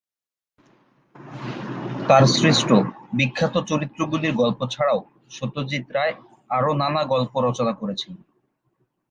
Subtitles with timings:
[2.07, 2.69] তার সৃষ্ট
[3.13, 4.99] বিখ্যাত চরিত্রগুলির গল্প ছাড়াও
[5.29, 6.13] সত্যজিৎ রায়
[6.49, 8.13] আরো নানা গল্প রচনা করেছেন।